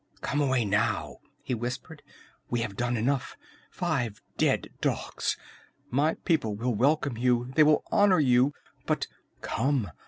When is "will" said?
6.55-6.73, 7.61-7.83